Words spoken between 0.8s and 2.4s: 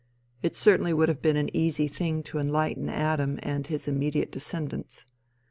would have been an easy thing to